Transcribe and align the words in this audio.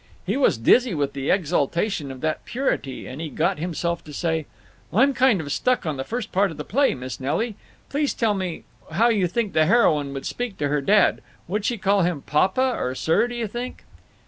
He 0.25 0.35
was 0.35 0.57
dizzy 0.57 0.95
with 0.95 1.13
the 1.13 1.29
exaltation 1.29 2.09
of 2.09 2.21
that 2.21 2.43
purity, 2.43 3.07
but 3.07 3.19
he 3.19 3.29
got 3.29 3.59
himself 3.59 4.03
to 4.05 4.11
say: 4.13 4.47
"I'm 4.91 5.13
kind 5.13 5.39
of 5.39 5.51
stuck 5.51 5.85
on 5.85 5.97
the 5.97 6.03
first 6.03 6.31
part 6.31 6.49
of 6.49 6.57
the 6.57 6.63
play, 6.65 6.95
Miss 6.95 7.19
Nelly. 7.19 7.55
Please 7.87 8.15
tell 8.15 8.33
me 8.33 8.63
how 8.93 9.09
you 9.09 9.27
think 9.27 9.53
the 9.53 9.67
heroine 9.67 10.11
would 10.15 10.25
speak 10.25 10.57
to 10.57 10.69
her 10.69 10.81
dad. 10.81 11.21
Would 11.47 11.65
she 11.65 11.77
call 11.77 12.01
him 12.01 12.23
'papa' 12.23 12.75
or 12.79 12.95
'sir,' 12.95 13.27
do 13.27 13.35
you 13.35 13.45
think?" 13.45 13.83